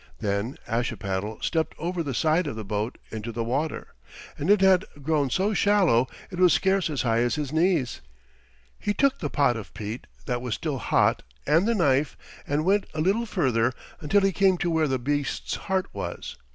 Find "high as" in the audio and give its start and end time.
7.03-7.35